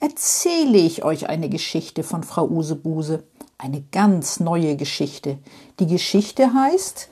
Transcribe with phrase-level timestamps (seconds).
[0.00, 3.24] erzähle ich euch eine Geschichte von Frau Usebuse.
[3.56, 5.38] Eine ganz neue Geschichte.
[5.80, 7.08] Die Geschichte heißt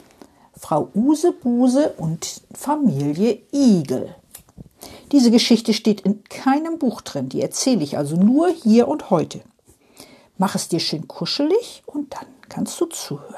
[0.56, 4.14] Frau Usebuse und Familie Igel.
[5.12, 9.42] Diese Geschichte steht in keinem Buch drin, die erzähle ich also nur hier und heute.
[10.38, 13.34] Mach es dir schön kuschelig und dann kannst du zuhören.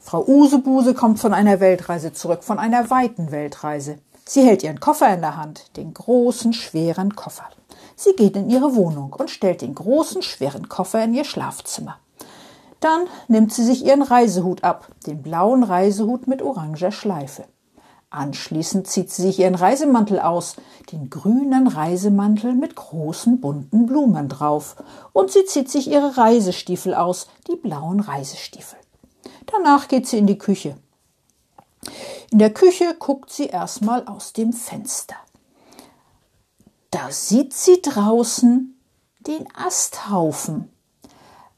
[0.00, 3.98] Frau Usebuse kommt von einer Weltreise zurück, von einer weiten Weltreise.
[4.34, 7.50] Sie hält ihren Koffer in der Hand, den großen, schweren Koffer.
[7.96, 11.98] Sie geht in ihre Wohnung und stellt den großen, schweren Koffer in ihr Schlafzimmer.
[12.80, 17.44] Dann nimmt sie sich ihren Reisehut ab, den blauen Reisehut mit oranger Schleife.
[18.08, 20.56] Anschließend zieht sie sich ihren Reisemantel aus,
[20.92, 24.76] den grünen Reisemantel mit großen bunten Blumen drauf,
[25.12, 28.78] und sie zieht sich ihre Reisestiefel aus, die blauen Reisestiefel.
[29.44, 30.78] Danach geht sie in die Küche.
[32.32, 35.16] In der Küche guckt sie erstmal aus dem Fenster.
[36.90, 38.74] Da sieht sie draußen
[39.20, 40.70] den Asthaufen.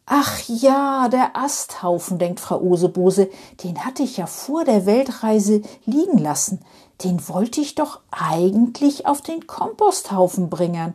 [0.05, 3.31] Ach ja, der Asthaufen, denkt Frau Osebose,
[3.63, 6.59] den hatte ich ja vor der Weltreise liegen lassen.
[7.05, 10.95] Den wollte ich doch eigentlich auf den Komposthaufen bringen.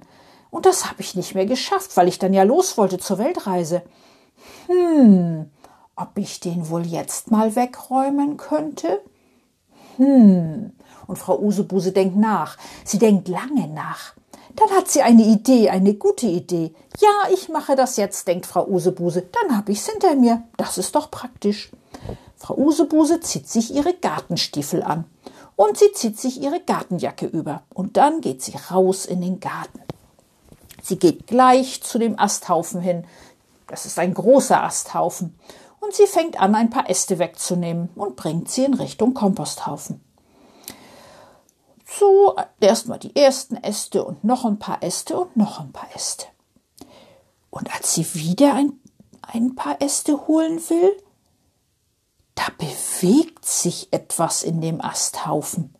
[0.51, 3.83] Und das habe ich nicht mehr geschafft, weil ich dann ja los wollte zur Weltreise.
[4.67, 5.49] Hm,
[5.95, 8.99] ob ich den wohl jetzt mal wegräumen könnte?
[9.99, 10.71] Hm.
[11.07, 12.57] Und Frau Usebuse denkt nach.
[12.85, 14.13] Sie denkt lange nach.
[14.55, 16.73] Dann hat sie eine Idee, eine gute Idee.
[16.99, 19.23] Ja, ich mache das jetzt, denkt Frau Usebuse.
[19.31, 20.43] Dann hab ich's hinter mir.
[20.57, 21.71] Das ist doch praktisch.
[22.37, 25.05] Frau Usebuse zieht sich ihre Gartenstiefel an.
[25.55, 27.63] Und sie zieht sich ihre Gartenjacke über.
[27.73, 29.81] Und dann geht sie raus in den Garten.
[30.81, 33.03] Sie geht gleich zu dem Asthaufen hin.
[33.67, 35.35] Das ist ein großer Asthaufen
[35.79, 40.01] und sie fängt an, ein paar Äste wegzunehmen und bringt sie in Richtung Komposthaufen.
[41.85, 46.25] So, erstmal die ersten Äste und noch ein paar Äste und noch ein paar Äste.
[47.49, 48.73] Und als sie wieder ein,
[49.21, 50.95] ein paar Äste holen will,
[52.35, 55.75] da bewegt sich etwas in dem Asthaufen.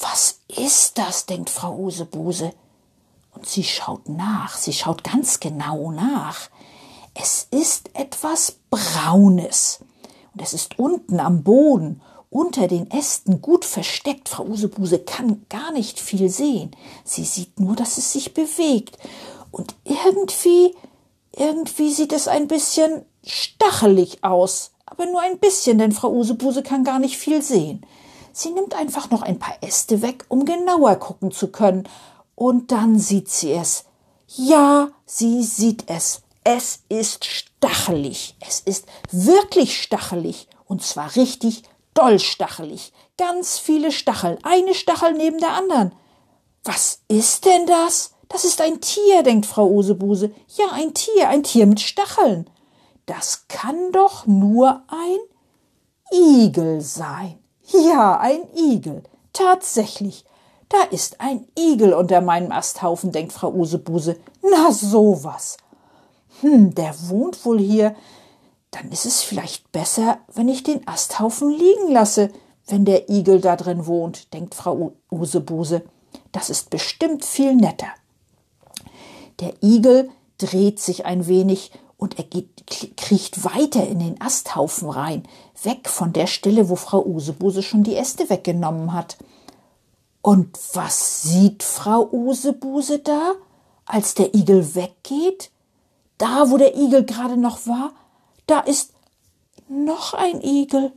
[0.00, 1.26] Was ist das?
[1.26, 2.52] denkt Frau Usebuse.
[3.32, 6.50] Und sie schaut nach, sie schaut ganz genau nach.
[7.20, 9.80] Es ist etwas Braunes.
[10.34, 14.28] Und es ist unten am Boden, unter den Ästen gut versteckt.
[14.28, 16.70] Frau Usebuse kann gar nicht viel sehen.
[17.04, 18.98] Sie sieht nur, dass es sich bewegt.
[19.50, 20.76] Und irgendwie,
[21.34, 24.70] irgendwie sieht es ein bisschen stachelig aus.
[24.86, 27.84] Aber nur ein bisschen, denn Frau Usebuse kann gar nicht viel sehen.
[28.32, 31.88] Sie nimmt einfach noch ein paar Äste weg, um genauer gucken zu können.
[32.36, 33.84] Und dann sieht sie es.
[34.28, 36.22] Ja, sie sieht es.
[36.50, 38.34] Es ist stachelig.
[38.40, 40.48] Es ist wirklich stachelig.
[40.64, 42.94] Und zwar richtig doll stachelig.
[43.18, 44.38] Ganz viele Stachel.
[44.44, 45.92] Eine Stachel neben der anderen.
[46.64, 48.14] Was ist denn das?
[48.30, 50.32] Das ist ein Tier, denkt Frau Osebuse.
[50.56, 52.48] Ja, ein Tier, ein Tier mit Stacheln.
[53.04, 55.18] Das kann doch nur ein
[56.10, 57.38] Igel sein.
[57.66, 59.02] Ja, ein Igel.
[59.34, 60.24] Tatsächlich.
[60.70, 64.18] Da ist ein Igel unter meinem Asthaufen, denkt Frau Usebuse.
[64.40, 65.58] Na sowas
[66.40, 67.94] hm, der wohnt wohl hier,
[68.70, 72.30] dann ist es vielleicht besser, wenn ich den Asthaufen liegen lasse,
[72.66, 75.82] wenn der Igel da drin wohnt, denkt Frau Usebuse.
[76.32, 77.88] Das ist bestimmt viel netter.
[79.40, 82.66] Der Igel dreht sich ein wenig und er geht,
[82.96, 85.24] kriecht weiter in den Asthaufen rein,
[85.62, 89.16] weg von der Stelle, wo Frau Usebuse schon die Äste weggenommen hat.
[90.22, 93.34] Und was sieht Frau Usebuse da,
[93.86, 95.50] als der Igel weggeht?
[96.18, 97.92] Da, wo der Igel gerade noch war,
[98.46, 98.92] da ist
[99.68, 100.92] noch ein Igel,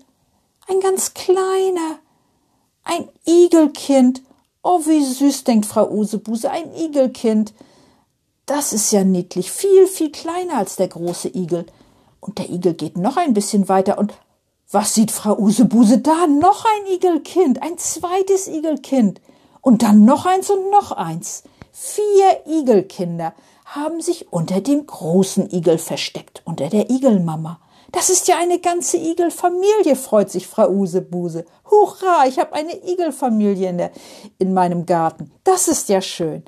[0.68, 2.00] ein ganz kleiner,
[2.84, 4.22] ein Igelkind.
[4.64, 7.54] Oh, wie süß, denkt Frau Usebuse, ein Igelkind.
[8.46, 11.66] Das ist ja niedlich, viel, viel kleiner als der große Igel.
[12.20, 14.14] Und der Igel geht noch ein bisschen weiter und
[14.72, 16.28] was sieht Frau Usebuse da?
[16.28, 19.20] Noch ein Igelkind, ein zweites Igelkind.
[19.60, 21.44] Und dann noch eins und noch eins.
[21.74, 23.34] Vier Igelkinder
[23.76, 27.60] haben sich unter dem großen Igel versteckt, unter der Igelmama.
[27.94, 31.46] Das ist ja eine ganze Igelfamilie, freut sich Frau Usebuse.
[31.70, 33.92] Hurra, ich habe eine Igelfamilie in, der,
[34.40, 35.32] in meinem Garten.
[35.44, 36.44] Das ist ja schön.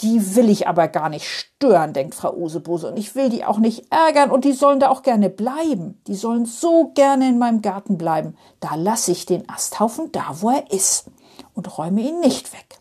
[0.00, 3.58] Die will ich aber gar nicht stören, denkt Frau Usebuse, und ich will die auch
[3.58, 6.00] nicht ärgern, und die sollen da auch gerne bleiben.
[6.06, 8.36] Die sollen so gerne in meinem Garten bleiben.
[8.60, 11.06] Da lasse ich den Asthaufen da, wo er ist,
[11.54, 12.80] und räume ihn nicht weg.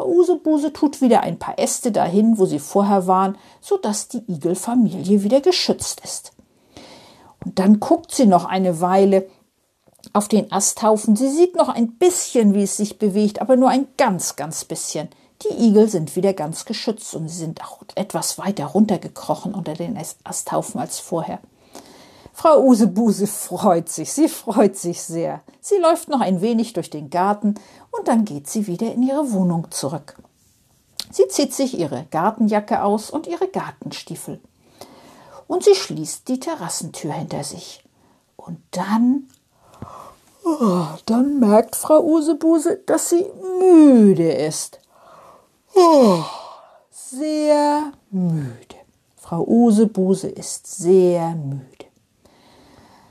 [0.00, 4.22] Frau Usebuse tut wieder ein paar Äste dahin, wo sie vorher waren, so dass die
[4.28, 6.32] Igelfamilie wieder geschützt ist.
[7.44, 9.28] Und dann guckt sie noch eine Weile
[10.14, 11.16] auf den Asthaufen.
[11.16, 15.10] Sie sieht noch ein bisschen, wie es sich bewegt, aber nur ein ganz, ganz bisschen.
[15.42, 19.98] Die Igel sind wieder ganz geschützt und sie sind auch etwas weiter runtergekrochen unter den
[20.24, 21.40] Asthaufen als vorher.
[22.40, 25.42] Frau Usebuse freut sich, sie freut sich sehr.
[25.60, 27.56] Sie läuft noch ein wenig durch den Garten
[27.90, 30.16] und dann geht sie wieder in ihre Wohnung zurück.
[31.10, 34.40] Sie zieht sich ihre Gartenjacke aus und ihre Gartenstiefel.
[35.48, 37.84] Und sie schließt die Terrassentür hinter sich.
[38.36, 39.28] Und dann,
[40.42, 43.26] oh, dann merkt Frau Usebuse, dass sie
[43.60, 44.80] müde ist.
[45.74, 46.24] Oh,
[46.90, 48.76] sehr müde.
[49.18, 51.89] Frau Usebuse ist sehr müde.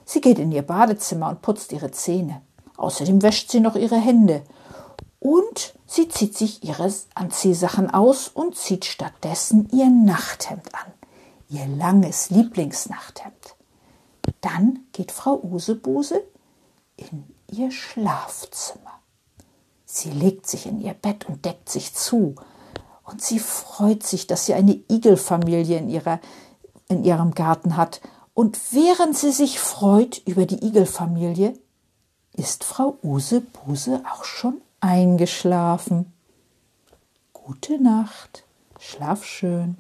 [0.09, 2.41] Sie geht in ihr Badezimmer und putzt ihre Zähne.
[2.77, 4.41] Außerdem wäscht sie noch ihre Hände.
[5.19, 10.91] Und sie zieht sich ihre Anziehsachen aus und zieht stattdessen ihr Nachthemd an.
[11.47, 13.55] Ihr langes Lieblingsnachthemd.
[14.41, 16.23] Dann geht Frau Usebuse
[16.97, 18.99] in ihr Schlafzimmer.
[19.85, 22.33] Sie legt sich in ihr Bett und deckt sich zu
[23.03, 26.19] und sie freut sich, dass sie eine Igelfamilie in, ihrer,
[26.87, 28.01] in ihrem Garten hat.
[28.39, 31.59] Und während sie sich freut über die Igelfamilie,
[32.31, 36.13] ist Frau Usebuse auch schon eingeschlafen.
[37.33, 38.45] Gute Nacht,
[38.79, 39.75] schlaf schön.